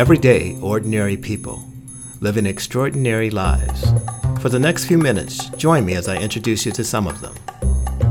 [0.00, 1.62] Everyday, ordinary people
[2.20, 3.84] living extraordinary lives.
[4.40, 7.34] For the next few minutes, join me as I introduce you to some of them.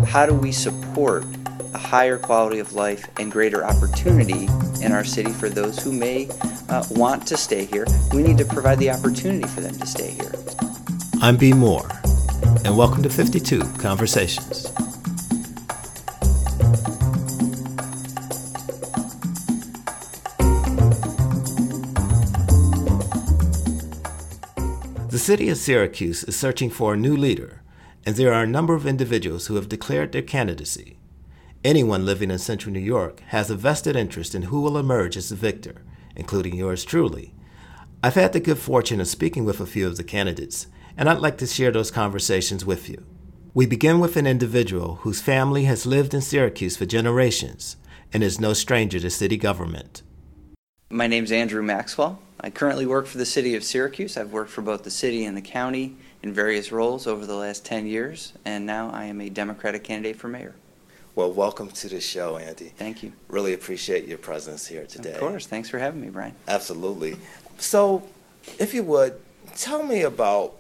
[0.05, 1.25] How do we support
[1.73, 4.47] a higher quality of life and greater opportunity
[4.83, 6.29] in our city for those who may
[6.69, 7.87] uh, want to stay here?
[8.13, 10.33] We need to provide the opportunity for them to stay here.
[11.23, 11.53] I'm B.
[11.53, 11.89] Moore,
[12.65, 14.68] and welcome to 52 Conversations.
[25.29, 27.61] City of Syracuse is searching for a new leader,
[28.03, 30.97] and there are a number of individuals who have declared their candidacy.
[31.63, 35.29] Anyone living in central New York has a vested interest in who will emerge as
[35.29, 35.83] the victor,
[36.15, 37.35] including yours truly.
[38.01, 40.65] I've had the good fortune of speaking with a few of the candidates,
[40.97, 43.05] and I'd like to share those conversations with you.
[43.53, 47.77] We begin with an individual whose family has lived in Syracuse for generations
[48.11, 50.01] and is no stranger to city government.
[50.91, 52.19] My name's Andrew Maxwell.
[52.41, 54.17] I currently work for the city of Syracuse.
[54.17, 57.63] I've worked for both the city and the county in various roles over the last
[57.63, 60.55] 10 years, and now I am a Democratic candidate for mayor.
[61.13, 62.73] Well, welcome to the show, Andy.
[62.75, 63.13] Thank you.
[63.27, 65.13] Really appreciate your presence here today.
[65.13, 65.45] Of course.
[65.45, 66.33] Thanks for having me, Brian.
[66.47, 67.17] Absolutely.
[67.59, 68.01] So,
[68.57, 69.13] if you would,
[69.55, 70.55] tell me about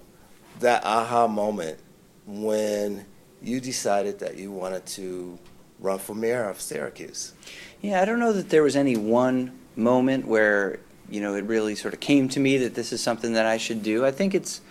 [0.59, 1.79] that aha moment
[2.27, 3.03] when
[3.41, 5.39] you decided that you wanted to
[5.79, 7.33] run for mayor of Syracuse.
[7.81, 11.75] Yeah, I don't know that there was any one moment where you know, it really
[11.75, 14.05] sort of came to me that this is something that I should do.
[14.05, 14.61] I think it's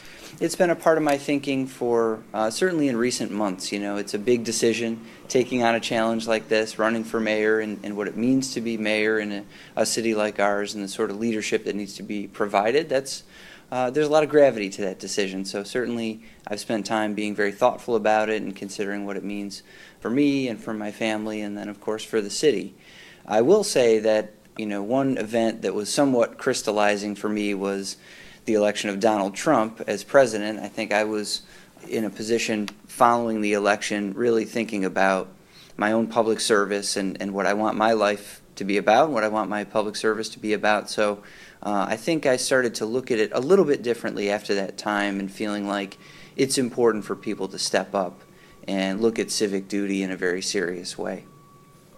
[0.41, 3.73] it's been a part of my thinking for uh, certainly in recent months.
[3.73, 7.59] You know, it's a big decision taking on a challenge like this, running for mayor,
[7.59, 9.45] and, and what it means to be mayor in a,
[9.77, 12.89] a, city like ours, and the sort of leadership that needs to be provided.
[12.89, 13.25] That's
[13.73, 15.45] uh, there's a lot of gravity to that decision.
[15.45, 19.63] So certainly, I've spent time being very thoughtful about it and considering what it means
[20.01, 22.75] for me and for my family, and then of course for the city.
[23.27, 27.97] I will say that you know, one event that was somewhat crystallizing for me was
[28.45, 30.59] the election of Donald Trump as president.
[30.59, 31.43] I think I was
[31.89, 35.29] in a position following the election really thinking about
[35.77, 39.15] my own public service and, and what I want my life to be about and
[39.15, 40.91] what I want my public service to be about.
[40.91, 41.23] So
[41.63, 44.77] uh, I think I started to look at it a little bit differently after that
[44.77, 45.97] time and feeling like
[46.35, 48.23] it's important for people to step up
[48.67, 51.25] and look at civic duty in a very serious way.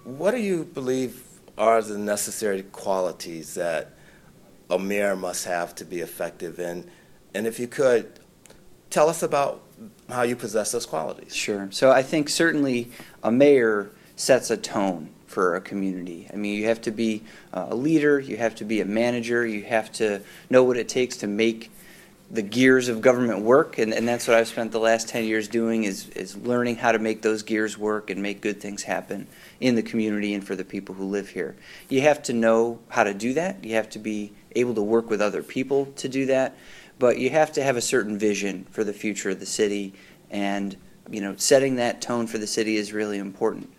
[0.04, 1.25] What do you believe
[1.60, 3.93] are the necessary qualities that
[4.71, 6.91] a mayor must have to be effective in?
[7.34, 8.19] And if you could,
[8.88, 9.62] tell us about
[10.09, 11.37] how you possess those qualities.
[11.37, 11.69] Sure.
[11.70, 12.91] So I think certainly
[13.22, 16.28] a mayor sets a tone for a community.
[16.32, 17.22] I mean, you have to be
[17.53, 20.88] uh, a leader, you have to be a manager, you have to know what it
[20.88, 21.70] takes to make
[22.30, 25.48] the gears of government work, and, and that's what I've spent the last 10 years
[25.48, 29.26] doing is, is learning how to make those gears work and make good things happen
[29.58, 31.56] in the community and for the people who live here.
[31.88, 33.64] You have to know how to do that.
[33.64, 36.56] You have to be able to work with other people to do that,
[37.00, 39.94] but you have to have a certain vision for the future of the city,
[40.30, 40.76] and
[41.10, 43.72] you know, setting that tone for the city is really important.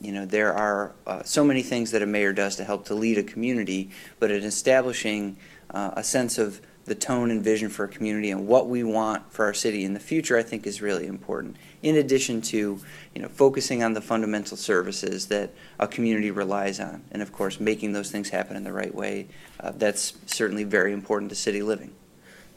[0.00, 2.94] You know, there are uh, so many things that a mayor does to help to
[2.94, 3.90] lead a community,
[4.20, 5.36] but in establishing
[5.70, 9.30] uh, a sense of the tone and vision for a community and what we want
[9.32, 11.56] for our city in the future, I think is really important.
[11.82, 12.80] In addition to,
[13.14, 17.58] you know, focusing on the fundamental services that a community relies on, and of course,
[17.58, 19.26] making those things happen in the right way.
[19.58, 21.92] Uh, that's certainly very important to city living.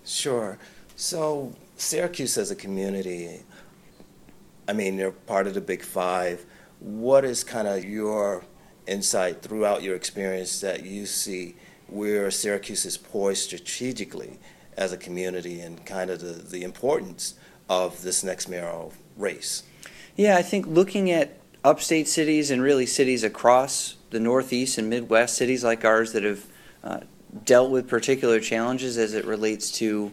[0.06, 0.60] Sure.
[0.96, 3.42] So Syracuse as a community,
[4.68, 6.46] I mean, they're part of the Big Five.
[6.80, 8.44] What is kind of your
[8.86, 11.56] insight throughout your experience that you see?
[11.92, 14.40] Where Syracuse is poised strategically
[14.78, 17.36] as a community and kind of the, the importance
[17.70, 19.64] of this next mayoral race.
[20.16, 25.36] Yeah, I think looking at upstate cities and really cities across the Northeast and Midwest,
[25.36, 26.46] cities like ours that have
[26.84, 27.00] uh,
[27.46, 30.12] dealt with particular challenges as it relates to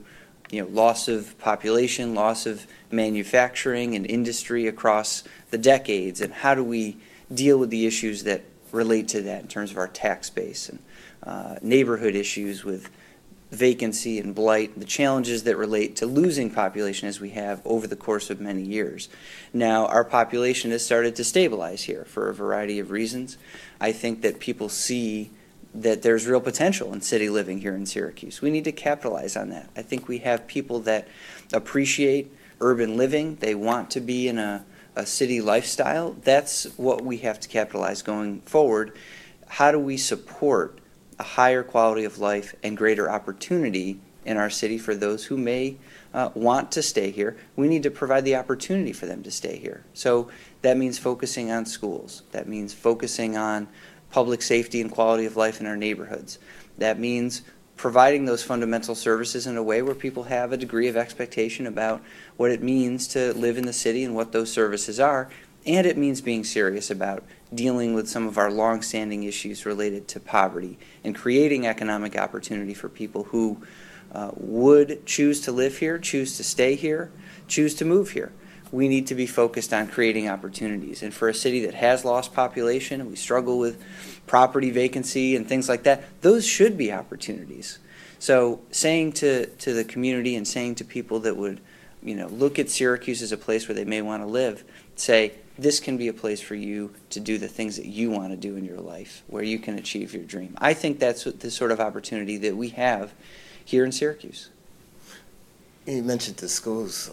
[0.51, 6.55] you know, loss of population, loss of manufacturing and industry across the decades, and how
[6.55, 6.97] do we
[7.33, 10.79] deal with the issues that relate to that in terms of our tax base and
[11.27, 12.89] uh, neighborhood issues with
[13.51, 17.97] vacancy and blight, the challenges that relate to losing population as we have over the
[17.97, 19.09] course of many years.
[19.53, 23.39] Now, our population has started to stabilize here for a variety of reasons.
[23.81, 25.31] I think that people see
[25.75, 28.41] that there's real potential in city living here in Syracuse.
[28.41, 29.69] We need to capitalize on that.
[29.77, 31.07] I think we have people that
[31.53, 34.65] appreciate urban living, they want to be in a,
[34.95, 36.17] a city lifestyle.
[36.23, 38.97] That's what we have to capitalize going forward.
[39.47, 40.79] How do we support?
[41.19, 45.77] A higher quality of life and greater opportunity in our city for those who may
[46.13, 47.37] uh, want to stay here.
[47.55, 49.85] We need to provide the opportunity for them to stay here.
[49.95, 50.29] So
[50.63, 52.23] that means focusing on schools.
[52.33, 53.69] That means focusing on
[54.11, 56.39] public safety and quality of life in our neighborhoods.
[56.79, 57.43] That means
[57.77, 62.03] providing those fundamental services in a way where people have a degree of expectation about
[62.37, 65.29] what it means to live in the city and what those services are.
[65.67, 70.21] And it means being serious about dealing with some of our longstanding issues related to
[70.21, 73.61] poverty and creating economic opportunity for people who
[74.13, 77.11] uh, would choose to live here, choose to stay here,
[77.49, 78.33] choose to move here.
[78.71, 81.03] We need to be focused on creating opportunities.
[81.03, 83.83] And for a city that has lost population and we struggle with
[84.27, 87.79] property vacancy and things like that, those should be opportunities.
[88.19, 91.61] So saying to, to the community and saying to people that would,
[92.03, 94.65] you know, look at Syracuse as a place where they may want to live,
[94.97, 98.31] say, this can be a place for you to do the things that you want
[98.31, 100.57] to do in your life, where you can achieve your dream.
[100.59, 103.13] I think that's what the sort of opportunity that we have
[103.65, 104.51] here in Syracuse.
[105.87, 107.11] You mentioned the schools.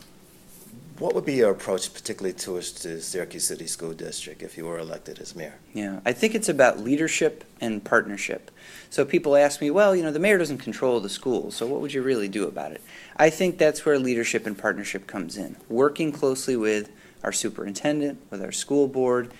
[1.00, 4.78] What would be your approach, particularly towards the Syracuse City School District, if you were
[4.78, 5.56] elected as mayor?
[5.74, 8.51] Yeah, I think it's about leadership and partnership.
[8.89, 11.81] So people ask me, well, you know, the mayor doesn't control the schools, so what
[11.81, 12.81] would you really do about it?
[13.18, 15.56] I think that's where leadership and partnership comes in.
[15.68, 16.92] Working closely with
[17.24, 19.34] our superintendent, with our school board,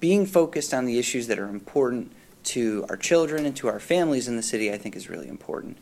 [0.00, 2.12] being focused on the issues that are important
[2.44, 5.78] to our children and to our families in the city, I think is really important.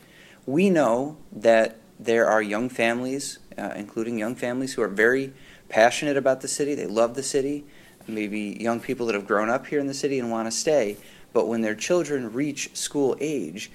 [0.46, 5.32] We know that there are young families, uh, including young families, who are very
[5.68, 6.74] passionate about the city.
[6.74, 7.64] They love the city.
[8.06, 10.96] Maybe young people that have grown up here in the city and want to stay.
[11.32, 13.70] But when their children reach school age,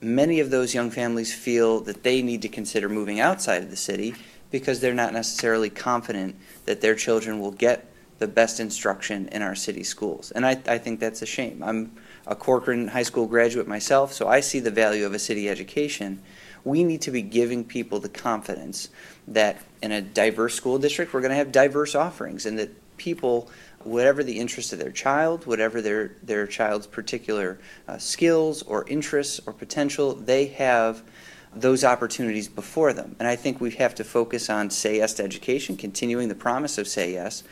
[0.00, 3.76] many of those young families feel that they need to consider moving outside of the
[3.76, 4.14] city
[4.50, 9.54] because they're not necessarily confident that their children will get the best instruction in our
[9.54, 10.30] city schools.
[10.30, 11.62] And I, I think that's a shame.
[11.62, 11.92] I'm
[12.26, 16.22] a Corcoran High School graduate myself, so I see the value of a city education.
[16.64, 18.88] We need to be giving people the confidence
[19.28, 23.50] that in a diverse school district, we're going to have diverse offerings and that people
[23.86, 29.40] whatever the interest of their child, whatever their, their child's particular uh, skills or interests
[29.46, 31.02] or potential, they have
[31.60, 33.16] those opportunities before them.
[33.18, 36.78] And I think we have to focus on Say Yes to Education, continuing the promise
[36.78, 37.42] of Say Yes,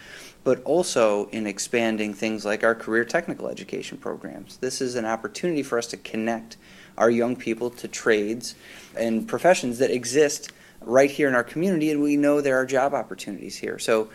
[0.45, 4.59] but also in expanding things like our career technical education programs.
[4.59, 6.59] This is an opportunity for us to connect
[6.99, 8.55] our young people to trades
[8.97, 10.53] and professions that exist
[10.83, 13.79] right here in our community, and we know there are job opportunities here.
[13.79, 14.11] So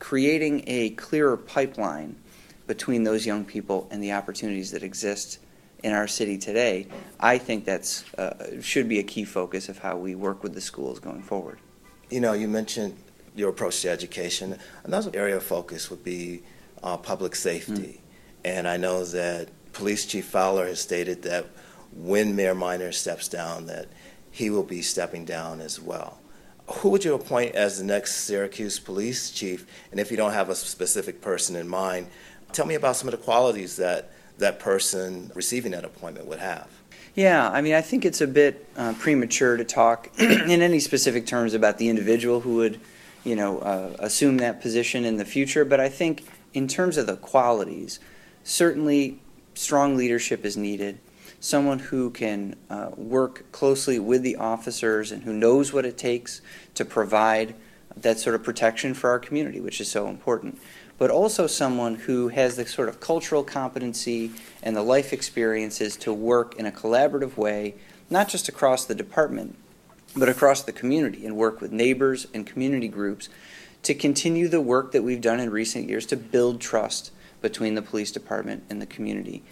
[0.00, 2.16] creating a clearer pipeline
[2.66, 5.38] between those young people and the opportunities that exist
[5.82, 6.86] in our city today,
[7.18, 10.60] I think that's uh, should be a key focus of how we work with the
[10.60, 11.58] schools going forward.
[12.10, 12.96] You know, you mentioned
[13.34, 14.58] your approach to education.
[14.84, 16.42] Another area of focus would be
[16.82, 17.72] uh, public safety.
[17.72, 18.00] Mm.
[18.44, 21.46] And I know that Police Chief Fowler has stated that
[21.94, 23.88] when Mayor Miner steps down, that
[24.30, 26.20] he will be stepping down as well
[26.70, 29.66] who would you appoint as the next Syracuse police chief?
[29.90, 32.08] And if you don't have a specific person in mind,
[32.52, 36.68] tell me about some of the qualities that that person receiving that appointment would have.
[37.14, 41.26] Yeah, I mean, I think it's a bit uh, premature to talk in any specific
[41.26, 42.80] terms about the individual who would,
[43.24, 45.64] you know, uh, assume that position in the future.
[45.64, 48.00] But I think in terms of the qualities,
[48.44, 49.20] certainly
[49.54, 50.98] strong leadership is needed
[51.40, 56.42] someone who can uh, work closely with the officers and who knows what it takes
[56.74, 57.54] to provide
[57.96, 60.60] that sort of protection for our community, which is so important.
[61.00, 64.30] But also someone who has the sort of cultural competency
[64.62, 67.74] and the life experiences to work in a collaborative way,
[68.08, 69.56] not just across the department,
[70.16, 73.28] but across the community and work with neighbors and community groups
[73.82, 77.10] to continue the work that we've done in recent years to build trust
[77.40, 79.42] between the police department and the community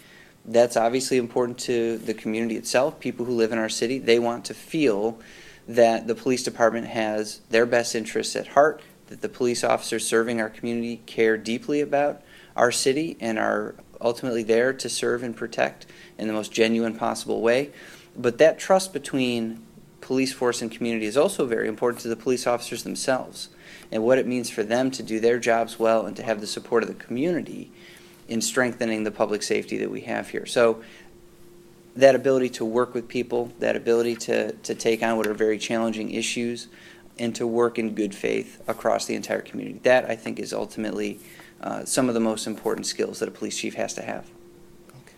[0.45, 2.99] that's obviously important to the community itself.
[2.99, 5.19] People who live in our city, they want to feel
[5.67, 10.39] that the police department has their best interests at heart, that the police officers serving
[10.39, 12.21] our community care deeply about
[12.55, 15.85] our city and are ultimately there to serve and protect
[16.17, 17.71] in the most genuine possible way.
[18.15, 19.61] But that trust between
[20.01, 23.49] police force and community is also very important to the police officers themselves
[23.91, 26.47] and what it means for them to do their jobs well and to have the
[26.47, 27.71] support of the community
[28.27, 30.45] in strengthening the public safety that we have here.
[30.45, 30.83] So
[31.95, 35.57] that ability to work with people, that ability to, to take on what are very
[35.57, 36.67] challenging issues,
[37.19, 39.79] and to work in good faith across the entire community.
[39.83, 41.19] That, I think, is ultimately
[41.61, 44.29] uh, some of the most important skills that a police chief has to have.
[44.89, 45.13] Okay.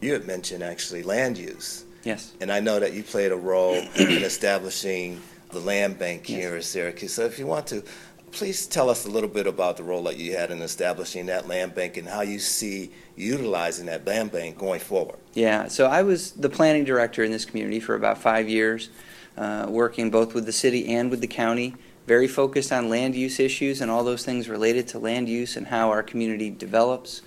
[0.00, 1.84] You had mentioned actually land use.
[2.04, 2.32] Yes.
[2.40, 6.54] And I know that you played a role in establishing the land bank here yes.
[6.54, 7.12] in Syracuse.
[7.12, 7.84] So if you want to
[8.32, 11.48] Please tell us a little bit about the role that you had in establishing that
[11.48, 15.18] land bank and how you see utilizing that land bank going forward.
[15.34, 18.90] Yeah, so I was the planning director in this community for about five years,
[19.36, 21.74] uh, working both with the city and with the county,
[22.06, 25.68] very focused on land use issues and all those things related to land use and
[25.68, 27.22] how our community develops,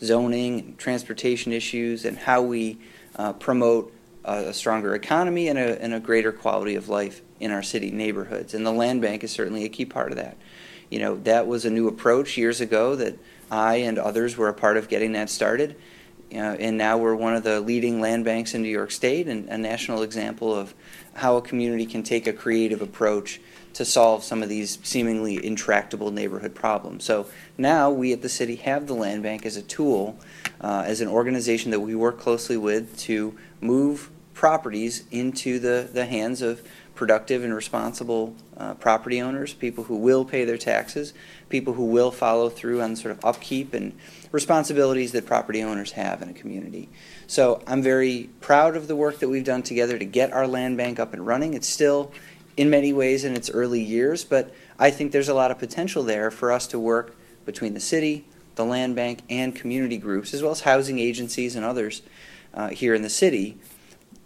[0.00, 2.78] zoning, transportation issues, and how we
[3.16, 3.92] uh, promote
[4.24, 8.52] a stronger economy and a, and a greater quality of life in our city neighborhoods.
[8.52, 10.36] And the land bank is certainly a key part of that.
[10.90, 13.16] You know, that was a new approach years ago that
[13.50, 15.76] I and others were a part of getting that started.
[16.32, 19.48] Uh, and now we're one of the leading land banks in New York State and
[19.48, 20.74] a national example of
[21.14, 23.40] how a community can take a creative approach
[23.74, 27.04] to solve some of these seemingly intractable neighborhood problems.
[27.04, 30.18] So now we at the city have the land bank as a tool,
[30.60, 36.06] uh, as an organization that we work closely with to move properties into the, the
[36.06, 36.62] hands of
[36.98, 41.14] productive and responsible uh, property owners, people who will pay their taxes,
[41.48, 43.96] people who will follow through on sort of upkeep and
[44.32, 46.88] responsibilities that property owners have in a community.
[47.28, 50.76] So I'm very proud of the work that we've done together to get our land
[50.76, 51.54] bank up and running.
[51.54, 52.10] It's still,
[52.56, 56.02] in many ways, in its early years, but I think there's a lot of potential
[56.02, 57.14] there for us to work
[57.46, 58.24] between the city,
[58.56, 62.02] the land bank, and community groups, as well as housing agencies and others
[62.52, 63.56] uh, here in the city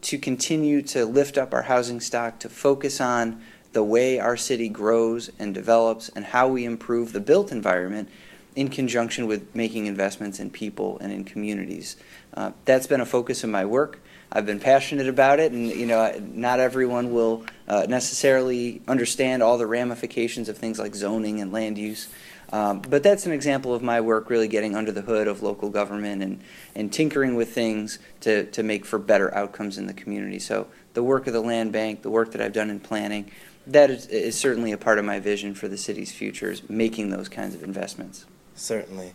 [0.03, 4.69] to continue to lift up our housing stock, to focus on the way our city
[4.69, 8.09] grows and develops and how we improve the built environment
[8.55, 11.97] in conjunction with making investments in people and in communities.
[12.35, 14.01] Uh, that's been a focus of my work.
[14.31, 19.59] I've been passionate about it, and you know, not everyone will uh, necessarily understand all
[19.59, 22.09] the ramifications of things like zoning and land use.
[22.52, 25.71] Um, but that's an example of my work really getting under the hood of local
[25.71, 26.40] government and,
[26.75, 30.38] and tinkering with things to, to make for better outcomes in the community.
[30.38, 33.30] So the work of the land bank, the work that I've done in planning,
[33.66, 37.09] that is, is certainly a part of my vision for the city's future is making
[37.09, 38.26] those kinds of investments.
[38.54, 39.14] Certainly.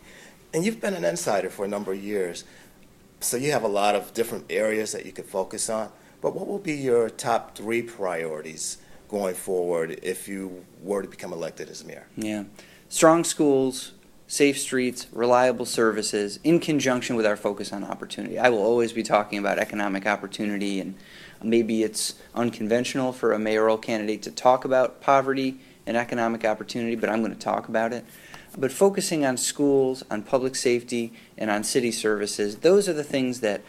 [0.51, 2.43] And you've been an insider for a number of years,
[3.19, 5.91] so you have a lot of different areas that you could focus on.
[6.21, 8.77] But what will be your top three priorities
[9.09, 12.07] going forward if you were to become elected as mayor?
[12.15, 12.45] Yeah
[12.89, 13.91] strong schools,
[14.27, 18.37] safe streets, reliable services, in conjunction with our focus on opportunity.
[18.37, 20.95] I will always be talking about economic opportunity, and
[21.41, 27.09] maybe it's unconventional for a mayoral candidate to talk about poverty and economic opportunity, but
[27.09, 28.05] I'm going to talk about it.
[28.57, 33.39] But focusing on schools, on public safety, and on city services, those are the things
[33.41, 33.61] that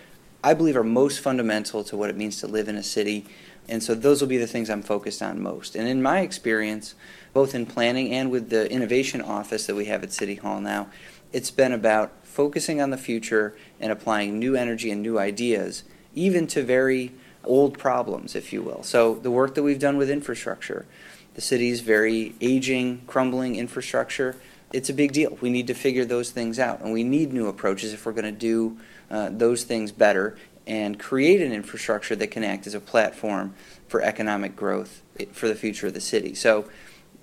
[0.42, 3.26] I believe are most fundamental to what it means to live in a city.
[3.68, 5.76] And so those will be the things I'm focused on most.
[5.76, 6.94] And in my experience,
[7.32, 10.88] both in planning and with the innovation office that we have at City Hall now,
[11.32, 15.84] it's been about focusing on the future and applying new energy and new ideas,
[16.14, 17.12] even to very
[17.44, 18.82] old problems, if you will.
[18.82, 20.86] So, the work that we've done with infrastructure,
[21.34, 24.36] the city's very aging, crumbling infrastructure,
[24.72, 25.38] it's a big deal.
[25.40, 28.24] We need to figure those things out, and we need new approaches if we're going
[28.24, 28.78] to do
[29.10, 30.36] uh, those things better
[30.68, 33.54] and create an infrastructure that can act as a platform
[33.88, 36.34] for economic growth for the future of the city.
[36.34, 36.68] So,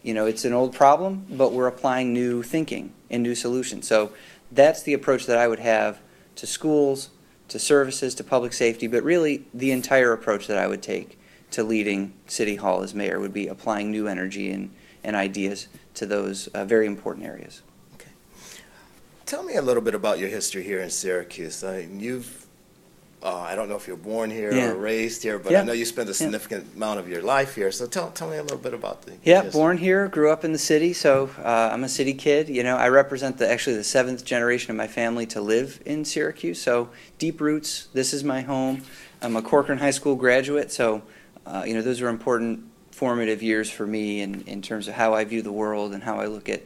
[0.02, 3.88] you know, it's an old problem, but we're applying new thinking and new solutions.
[3.88, 4.12] So
[4.52, 6.00] that's the approach that I would have
[6.38, 7.12] to schools,
[7.50, 11.20] to services, to public safety, but really the entire approach that I would take
[11.52, 14.72] to leading City Hall as mayor would be applying new energy and,
[15.04, 17.62] and ideas to those uh, very important areas.
[17.94, 18.10] Okay.
[19.28, 21.64] Tell me a little bit about your history here in Syracuse.
[21.64, 22.45] I you've
[23.26, 24.70] uh, I don't know if you're born here Yeah.
[24.70, 25.62] or raised here, but Yeah.
[25.62, 27.72] I know you spent a significant amount of your life here.
[27.72, 29.14] So tell, tell me a little bit about the.
[29.24, 29.60] Yeah, history.
[29.60, 32.50] born here, grew up in the city, so uh, I'm a city kid.
[32.50, 36.06] You know, I represent the actually the seventh generation of my family to live in
[36.06, 36.62] Syracuse.
[36.62, 37.88] So deep roots.
[37.94, 38.84] This is my home.
[39.24, 41.02] I'm a Corcoran High School graduate, so
[41.48, 45.14] uh, you know those are important formative years for me in, in terms of how
[45.16, 46.62] I view the world and how I look at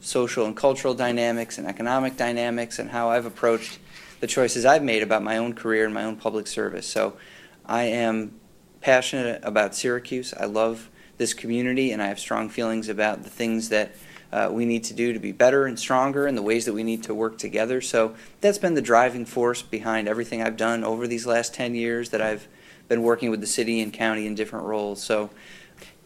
[0.00, 3.78] social and cultural dynamics and economic dynamics and how I've approached
[4.24, 6.86] the choices I've made about my own career and my own public service.
[6.86, 7.18] So
[7.66, 8.40] I am
[8.80, 10.32] passionate about Syracuse.
[10.32, 10.88] I love
[11.18, 13.94] this community, and I have strong feelings about the things that
[14.32, 16.82] uh, we need to do to be better and stronger and the ways that we
[16.82, 17.82] need to work together.
[17.82, 22.08] So that's been the driving force behind everything I've done over these last 10 years
[22.08, 22.48] that I've
[22.88, 25.02] been working with the city and county in different roles.
[25.02, 25.28] So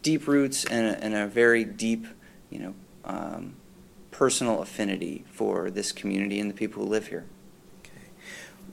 [0.01, 2.05] deep roots and a, and a very deep,
[2.49, 3.55] you know, um,
[4.11, 7.25] personal affinity for this community and the people who live here.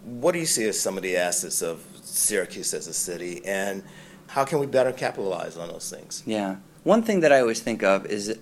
[0.07, 3.83] What do you see as some of the assets of Syracuse as a city, and
[4.29, 6.23] how can we better capitalize on those things?
[6.25, 6.57] Yeah.
[6.85, 8.39] One thing that I always think of is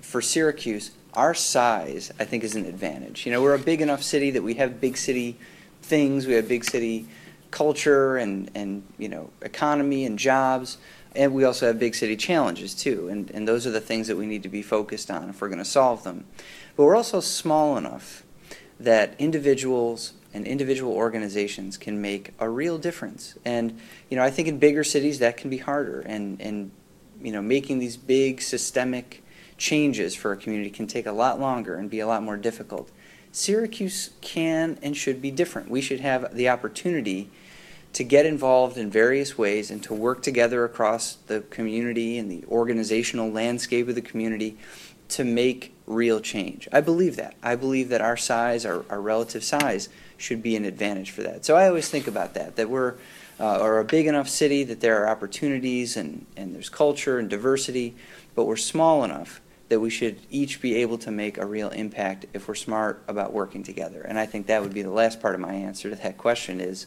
[0.00, 3.26] for Syracuse, our size, I think, is an advantage.
[3.26, 5.36] You know, we're a big enough city that we have big city
[5.82, 7.08] things, we have big city
[7.50, 10.78] culture and, and you know, economy and jobs,
[11.16, 13.08] and we also have big city challenges too.
[13.08, 15.48] And, and those are the things that we need to be focused on if we're
[15.48, 16.26] going to solve them.
[16.76, 18.22] But we're also small enough
[18.78, 23.36] that individuals and individual organizations can make a real difference.
[23.44, 26.70] And you know, I think in bigger cities that can be harder, and and
[27.20, 29.22] you know, making these big systemic
[29.56, 32.90] changes for a community can take a lot longer and be a lot more difficult.
[33.30, 35.70] Syracuse can and should be different.
[35.70, 37.30] We should have the opportunity
[37.92, 42.44] to get involved in various ways and to work together across the community and the
[42.46, 44.56] organizational landscape of the community
[45.08, 46.68] to make real change.
[46.72, 47.34] I believe that.
[47.42, 49.88] I believe that our size, our, our relative size,
[50.22, 51.44] should be an advantage for that.
[51.44, 52.94] So I always think about that, that we're
[53.40, 57.28] uh, are a big enough city that there are opportunities and, and there's culture and
[57.28, 57.96] diversity,
[58.34, 62.26] but we're small enough that we should each be able to make a real impact
[62.34, 64.02] if we're smart about working together.
[64.02, 66.60] And I think that would be the last part of my answer to that question
[66.60, 66.86] is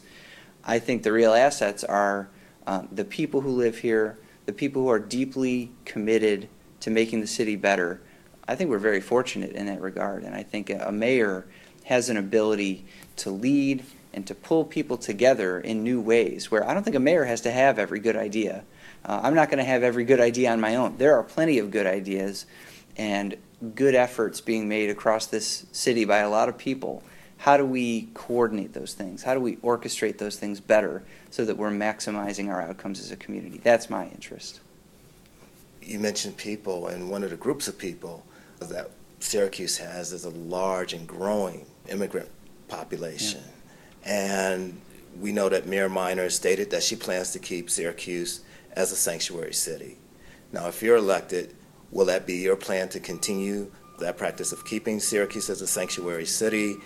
[0.64, 2.28] I think the real assets are
[2.66, 6.48] uh, the people who live here, the people who are deeply committed
[6.80, 8.00] to making the city better.
[8.48, 10.22] I think we're very fortunate in that regard.
[10.22, 11.46] And I think a, a mayor
[11.86, 12.84] has an ability
[13.16, 17.00] to lead and to pull people together in new ways where I don't think a
[17.00, 18.64] mayor has to have every good idea.
[19.04, 20.96] Uh, I'm not going to have every good idea on my own.
[20.98, 22.46] There are plenty of good ideas
[22.96, 23.36] and
[23.74, 27.04] good efforts being made across this city by a lot of people.
[27.38, 29.22] How do we coordinate those things?
[29.22, 33.16] How do we orchestrate those things better so that we're maximizing our outcomes as a
[33.16, 33.60] community?
[33.62, 34.60] That's my interest.
[35.82, 38.24] You mentioned people, and one of the groups of people
[38.58, 38.90] that
[39.20, 42.28] Syracuse has is a large and growing immigrant
[42.68, 43.40] population.
[44.04, 44.52] Yeah.
[44.52, 44.80] And
[45.20, 48.40] we know that Mayor Miner stated that she plans to keep Syracuse
[48.72, 49.96] as a sanctuary city.
[50.52, 51.54] Now, if you're elected,
[51.90, 56.26] will that be your plan to continue that practice of keeping Syracuse as a sanctuary
[56.26, 56.76] city?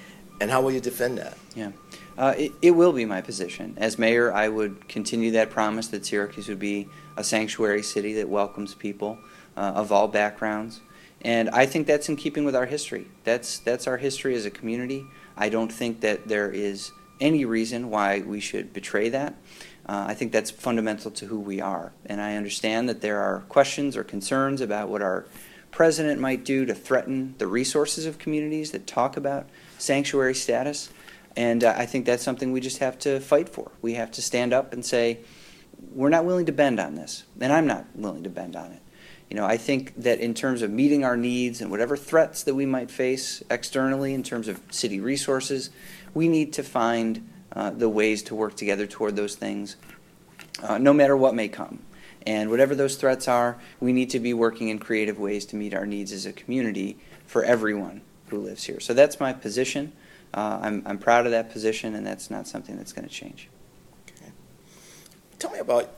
[0.41, 1.37] And how will you defend that?
[1.55, 1.73] Yeah,
[2.17, 3.75] uh, it, it will be my position.
[3.77, 8.29] As mayor, I would continue that promise that Syracuse would be a sanctuary city that
[8.29, 9.19] welcomes people
[9.57, 10.81] uh, of all backgrounds.
[11.23, 13.07] And I think that's in keeping with our history.
[13.25, 15.07] That's, that's our history as a community.
[15.37, 19.35] I don't think that there is any reason why we should betray that.
[19.87, 21.93] Uh, I think that's fundamental to who we are.
[22.07, 25.27] And I understand that there are questions or concerns about what our
[25.71, 29.49] president might do to threaten the resources of communities that talk about
[29.79, 30.91] sanctuary status.
[31.37, 33.71] And uh, I think that's something we just have to fight for.
[33.83, 35.21] We have to stand up and say,
[35.93, 37.25] we're not willing to bend on this.
[37.41, 38.83] And I'm not willing to bend on it.
[39.31, 42.55] You know, I think that in terms of meeting our needs and whatever threats that
[42.57, 45.71] we might face externally in terms of city resources,
[46.15, 49.77] we need to find uh, the ways to work together toward those things,
[50.65, 51.79] uh, no matter what may come.
[52.27, 55.75] And whatever those threats are, we need to be working in creative ways to meet
[55.75, 58.81] our needs as a community for everyone who lives here.
[58.81, 59.93] So that's my position.
[60.35, 63.49] Uh, I'm, I'm proud of that position, and that's not something that's going to change.
[64.17, 64.33] Okay.
[65.39, 65.89] Tell me about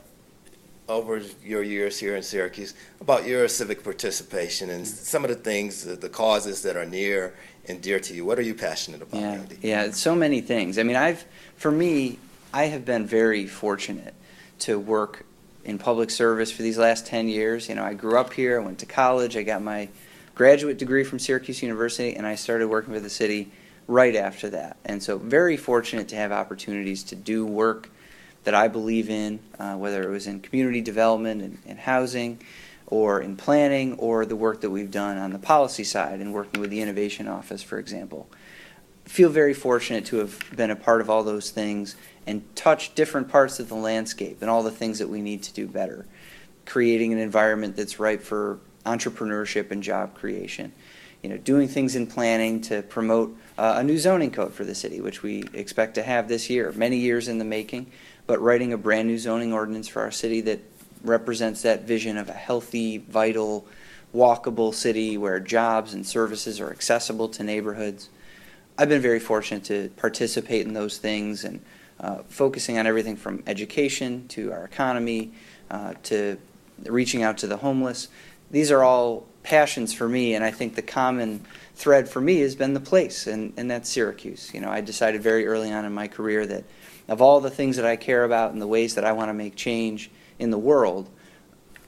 [0.89, 5.83] over your years here in Syracuse about your civic participation and some of the things,
[5.83, 7.35] the causes that are near
[7.67, 8.25] and dear to you.
[8.25, 9.57] What are you passionate about, yeah, Randy?
[9.61, 10.77] Yeah, so many things.
[10.77, 12.19] I mean, I've, for me,
[12.53, 14.13] I have been very fortunate
[14.59, 15.25] to work
[15.63, 17.69] in public service for these last 10 years.
[17.69, 19.87] You know, I grew up here, I went to college, I got my
[20.35, 23.51] graduate degree from Syracuse University, and I started working for the city
[23.87, 24.77] right after that.
[24.83, 27.89] And so, very fortunate to have opportunities to do work
[28.43, 32.39] that I believe in, uh, whether it was in community development and, and housing
[32.87, 36.61] or in planning or the work that we've done on the policy side and working
[36.61, 38.29] with the Innovation Office, for example.
[39.05, 43.29] Feel very fortunate to have been a part of all those things and touch different
[43.29, 46.05] parts of the landscape and all the things that we need to do better.
[46.65, 50.71] Creating an environment that's right for entrepreneurship and job creation.
[51.21, 54.75] You know, doing things in planning to promote uh, a new zoning code for the
[54.75, 57.91] city, which we expect to have this year, many years in the making,
[58.27, 60.59] but writing a brand new zoning ordinance for our city that
[61.03, 63.65] represents that vision of a healthy, vital,
[64.15, 68.09] walkable city where jobs and services are accessible to neighborhoods.
[68.77, 71.61] I've been very fortunate to participate in those things and
[71.99, 75.31] uh, focusing on everything from education to our economy
[75.69, 76.37] uh, to
[76.85, 78.07] reaching out to the homeless.
[78.51, 82.55] These are all passions for me, and I think the common thread for me has
[82.55, 84.51] been the place, and, and that's Syracuse.
[84.53, 86.63] You know, I decided very early on in my career that
[87.07, 89.33] of all the things that I care about and the ways that I want to
[89.33, 90.09] make change
[90.39, 91.09] in the world,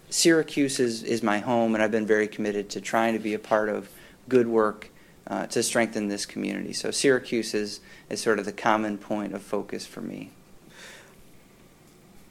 [0.10, 3.40] Syracuse is, is my home, and I've been very committed to trying to be a
[3.40, 3.90] part of
[4.28, 4.90] good work
[5.28, 6.74] uh, to strengthen this community.
[6.74, 10.32] So Syracuse is, is sort of the common point of focus for me.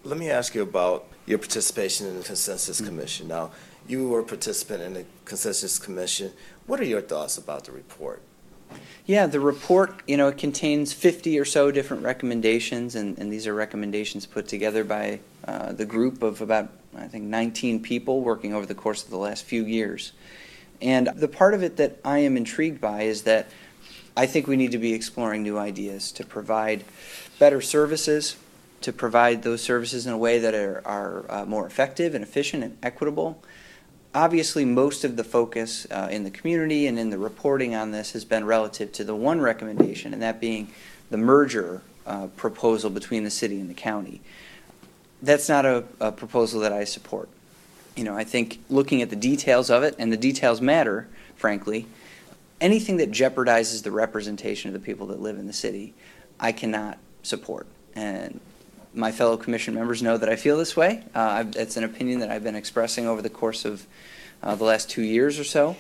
[0.05, 2.87] Let me ask you about your participation in the Consensus mm-hmm.
[2.87, 3.29] Commission.
[3.29, 3.51] Now,
[3.87, 6.33] you were a participant in the Consensus Commission.
[6.67, 8.23] What are your thoughts about the report?
[9.05, 13.47] Yeah, the report, you know, it contains 50 or so different recommendations, and, and these
[13.47, 18.55] are recommendations put together by uh, the group of about, I think, 19 people working
[18.55, 20.13] over the course of the last few years.
[20.81, 23.49] And the part of it that I am intrigued by is that
[24.17, 26.85] I think we need to be exploring new ideas to provide
[27.39, 28.37] better services,
[28.81, 32.65] to provide those services in a way that are, are uh, more effective and efficient
[32.65, 33.43] and equitable
[34.15, 38.13] obviously, most of the focus uh, in the community and in the reporting on this
[38.13, 40.69] has been relative to the one recommendation, and that being
[41.11, 44.21] the merger uh, proposal between the city and the county.
[45.23, 47.29] That's not a, a proposal that I support.
[47.97, 51.87] You know, I think looking at the details of it, and the details matter, frankly,
[52.61, 55.95] anything that jeopardizes the representation of the people that live in the city,
[56.39, 57.67] I cannot support.
[57.95, 58.41] And
[58.95, 61.03] my fellow commission members know that I feel this way.
[61.15, 63.87] Uh, I've- it's an opinion that I've been expressing over the course of
[64.43, 65.77] uh, the last two years or so.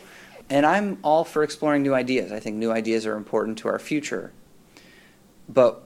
[0.50, 2.32] And I'm all for exploring new ideas.
[2.32, 4.32] I think new ideas are important to our future.
[5.48, 5.82] But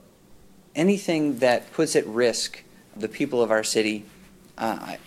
[0.75, 2.63] anything that puts at risk
[2.97, 4.05] the people of our city,
[4.57, 4.99] uh, I,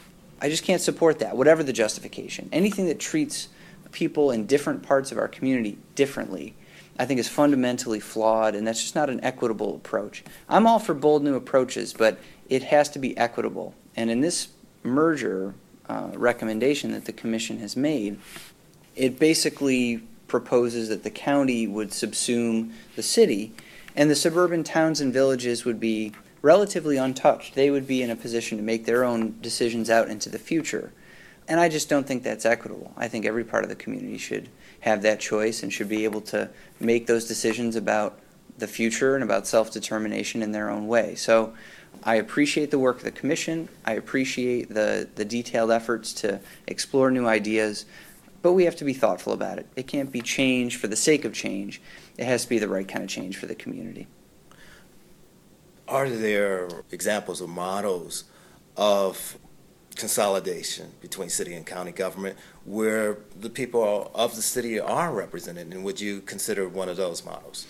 [0.42, 2.50] I just can't support that, whatever the justification.
[2.52, 3.48] Anything that treats
[3.92, 6.56] people in different parts of our community differently,
[7.00, 10.24] I think is fundamentally flawed, and that's just not an equitable approach.
[10.48, 13.74] I'm all for bold new approaches, but it has to be equitable.
[13.96, 14.50] And in this
[14.84, 15.54] merger
[15.90, 18.20] uh, recommendation that the commission has made,
[18.96, 23.54] it basically proposes that the county would subsume the city,
[23.96, 27.56] and the suburban towns and villages would be relatively untouched.
[27.56, 30.92] They would be in a position to make their own decisions out into the future.
[31.48, 32.94] And I just don't think that's equitable.
[32.96, 34.50] I think every part of the community should
[34.82, 38.20] have that choice and should be able to make those decisions about
[38.58, 41.16] the future and about self determination in their own way.
[41.16, 41.54] So
[42.04, 43.70] I appreciate the work of the commission.
[43.86, 47.86] I appreciate the, the detailed efforts to explore new ideas,
[48.42, 49.68] but we have to be thoughtful about it.
[49.76, 51.82] It can't be change for the sake of change,
[52.18, 54.08] it has to be the right kind of change for the community.
[55.88, 58.24] Are there examples or models
[58.78, 59.38] of
[59.96, 65.74] consolidation between city and county government where the people of the city are represented?
[65.74, 67.68] And would you consider one of those models?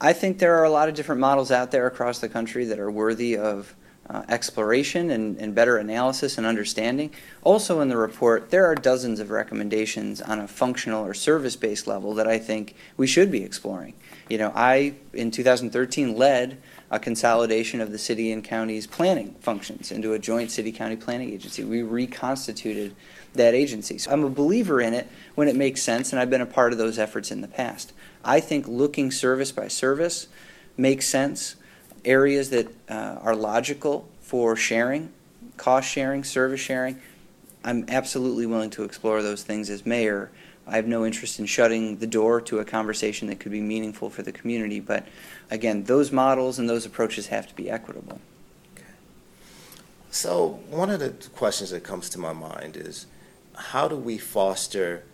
[0.00, 2.78] I think there are a lot of different models out there across the country that
[2.78, 3.74] are worthy of
[4.10, 7.12] uh, exploration and, and better analysis and understanding.
[7.42, 11.86] Also, in the report, there are dozens of recommendations on a functional or service based
[11.86, 13.94] level that I think we should be exploring.
[14.28, 19.92] You know, I, in 2013, led a consolidation of the city and county's planning functions
[19.92, 21.62] into a joint city county planning agency.
[21.62, 22.96] We reconstituted
[23.34, 23.98] that agency.
[23.98, 26.72] So I'm a believer in it when it makes sense, and I've been a part
[26.72, 27.92] of those efforts in the past.
[28.24, 30.26] I think looking service by service
[30.76, 31.56] makes sense.
[32.04, 35.12] Areas that uh, are logical for sharing,
[35.56, 37.00] cost sharing, service sharing,
[37.62, 40.30] I'm absolutely willing to explore those things as mayor.
[40.70, 44.08] I have no interest in shutting the door to a conversation that could be meaningful
[44.08, 45.04] for the community, but
[45.50, 48.20] again, those models and those approaches have to be equitable.
[50.12, 53.06] So, one of the questions that comes to my mind is
[53.56, 55.04] how do we foster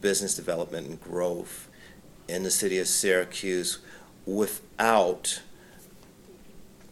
[0.00, 1.68] business development and growth
[2.28, 3.78] in the city of Syracuse
[4.26, 5.42] without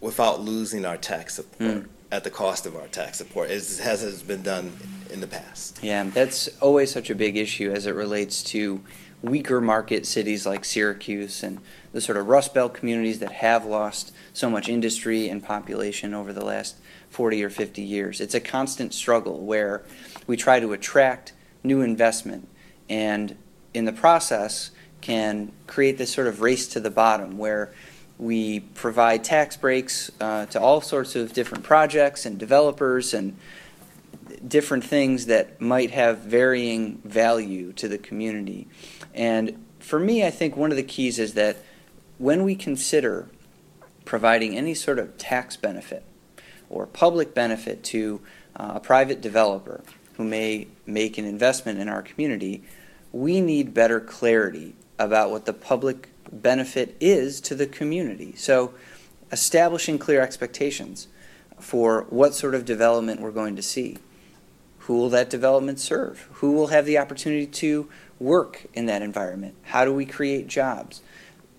[0.01, 1.89] without losing our tax support Mm.
[2.13, 4.73] At the cost of our tax support, as has been done
[5.11, 5.79] in the past?
[5.83, 8.83] Yeah, that's always such a big issue as it relates to
[9.23, 11.61] weaker market cities like Syracuse and
[11.93, 16.33] the sort of Rust Belt communities that have lost so much industry and population over
[16.33, 16.77] the last
[17.11, 18.21] 40 or 50 years.
[18.21, 19.83] It's a constant struggle where
[20.27, 22.49] we try to attract new investment
[22.89, 23.37] and
[23.75, 24.71] in the process
[25.01, 27.73] can create this sort of race to the bottom where
[28.21, 33.35] we provide tax breaks uh, to all sorts of different projects and developers and
[34.47, 38.69] different things that might have varying value to the community.
[39.15, 41.57] And for me, I think one of the keys is that
[42.19, 43.27] when we consider
[44.05, 46.05] providing any sort of tax benefit
[46.69, 48.21] or public benefit to
[48.55, 49.83] uh, a private developer
[50.19, 52.63] who may make an investment in our community,
[53.13, 58.35] we need better clarity about what the public benefit is to the community.
[58.37, 58.75] So,
[59.33, 61.09] establishing clear expectations
[61.59, 63.99] for what sort of development we're going to see.
[64.81, 66.29] Who will that development serve?
[66.35, 67.89] Who will have the opportunity to
[68.19, 69.55] work in that environment?
[69.63, 71.03] How do we create jobs?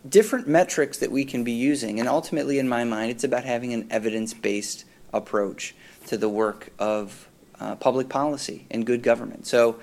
[0.08, 3.74] Different metrics that we can be using, and ultimately, in my mind, it's about having
[3.74, 5.76] an evidence based approach
[6.08, 7.30] to the work of
[7.60, 9.46] uh, public policy and good government.
[9.46, 9.80] So,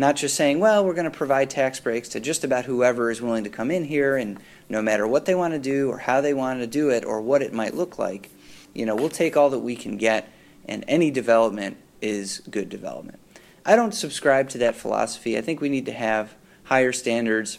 [0.00, 3.22] not just saying, well, we're going to provide tax breaks to just about whoever is
[3.22, 6.20] willing to come in here, and no matter what they want to do or how
[6.20, 8.30] they want to do it or what it might look like,
[8.74, 10.32] you know, we'll take all that we can get,
[10.66, 13.18] and any development is good development.
[13.64, 15.36] I don't subscribe to that philosophy.
[15.36, 16.34] I think we need to have
[16.64, 17.58] higher standards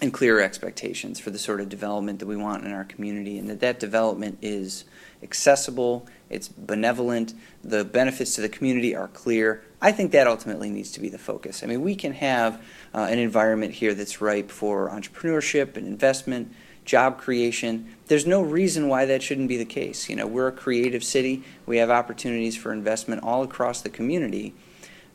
[0.00, 3.48] and clearer expectations for the sort of development that we want in our community, and
[3.50, 4.84] that that development is
[5.22, 7.34] accessible, it's benevolent,
[7.64, 9.64] the benefits to the community are clear.
[9.80, 11.62] I think that ultimately needs to be the focus.
[11.62, 12.62] I mean, we can have
[12.94, 16.52] uh, an environment here that's ripe for entrepreneurship and investment,
[16.84, 17.94] job creation.
[18.06, 20.08] There's no reason why that shouldn't be the case.
[20.08, 21.42] You know, we're a creative city.
[21.66, 24.54] We have opportunities for investment all across the community,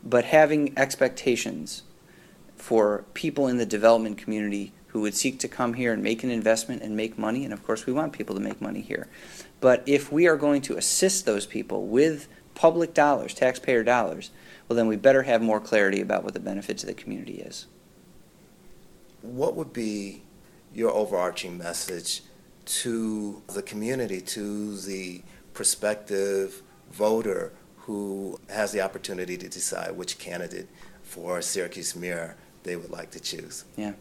[0.04, 1.84] but having expectations
[2.56, 6.30] for people in the development community who would seek to come here and make an
[6.30, 7.46] investment and make money.
[7.46, 9.08] And of course, we want people to make money here.
[9.62, 12.28] But if we are going to assist those people with
[12.62, 14.30] public dollars, taxpayer dollars,
[14.68, 17.66] well, then we better have more clarity about what the benefit to the community is.
[19.24, 20.22] What would be
[20.72, 22.22] your overarching message
[22.66, 25.24] to the community, to the
[25.56, 30.70] prospective voter who has the opportunity to decide which candidate
[31.02, 33.66] for Syracuse Mayor they would like to choose?
[33.76, 33.94] Yeah.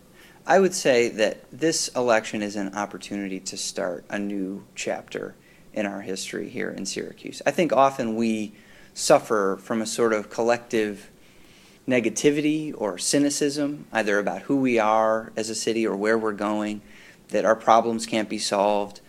[0.46, 5.34] I would say that this election is an opportunity to start a new chapter
[5.80, 7.40] in our history here in Syracuse.
[7.46, 8.52] I think often we
[8.92, 11.10] suffer from a sort of collective
[11.88, 16.82] negativity or cynicism, either about who we are as a city or where we're going,
[17.28, 19.00] that our problems can't be solved,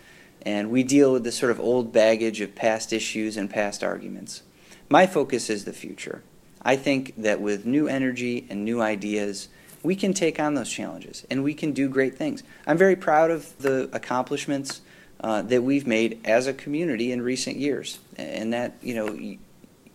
[0.44, 4.42] and we deal with this sort of old baggage of past issues and past arguments.
[4.90, 6.24] My focus is the future.
[6.62, 9.50] I think that with new energy and new ideas,
[9.84, 12.44] we can take on those challenges and we can do great things.
[12.66, 14.82] I'm very proud of the accomplishments
[15.22, 19.38] uh, that we've made as a community in recent years, and that you know you,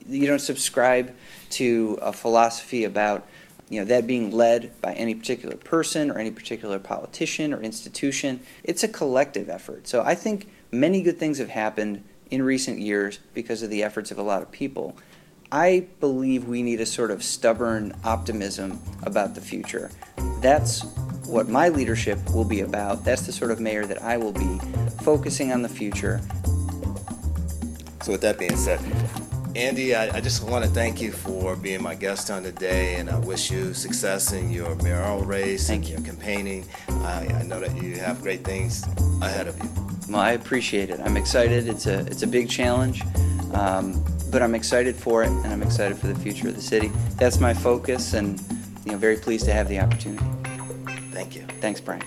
[0.08, 1.14] you don't subscribe
[1.50, 3.26] to a philosophy about
[3.68, 8.40] you know that being led by any particular person or any particular politician or institution.
[8.62, 9.88] It's a collective effort.
[9.88, 14.10] So I think many good things have happened in recent years because of the efforts
[14.10, 14.96] of a lot of people.
[15.50, 19.90] I believe we need a sort of stubborn optimism about the future.
[20.40, 20.84] That's
[21.26, 23.04] what my leadership will be about.
[23.04, 24.58] That's the sort of mayor that I will be,
[25.02, 26.20] focusing on the future.
[28.02, 28.80] So, with that being said,
[29.56, 33.08] Andy, I, I, just want to thank you for being my guest on today, and
[33.08, 35.96] I wish you success in your mayoral race thank and you.
[35.96, 36.66] your campaigning.
[36.88, 38.84] I, I know that you have great things
[39.22, 39.68] ahead of you.
[40.10, 41.00] Well, I appreciate it.
[41.00, 41.66] I'm excited.
[41.68, 43.02] It's a it's a big challenge.
[43.54, 46.90] Um, but I'm excited for it, and I'm excited for the future of the city.
[47.16, 48.38] That's my focus, and
[48.84, 50.24] you know, very pleased to have the opportunity.
[51.16, 51.42] Thank you.
[51.62, 52.02] Thanks, Brian.